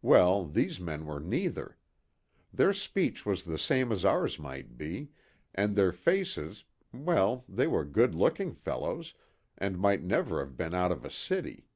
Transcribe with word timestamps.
Well, 0.00 0.46
these 0.46 0.80
men 0.80 1.04
were 1.04 1.20
neither. 1.20 1.76
Their 2.54 2.72
speech 2.72 3.26
was 3.26 3.44
the 3.44 3.58
same 3.58 3.92
as 3.92 4.02
ours 4.02 4.38
might 4.38 4.78
be, 4.78 5.10
and 5.54 5.76
their 5.76 5.92
faces, 5.92 6.64
well, 6.90 7.44
they 7.46 7.66
were 7.66 7.84
good 7.84 8.14
looking 8.14 8.54
fellows, 8.54 9.12
and 9.58 9.78
might 9.78 10.02
never 10.02 10.38
have 10.40 10.56
been 10.56 10.72
out 10.72 10.90
of 10.90 11.04
a 11.04 11.10
city. 11.10 11.68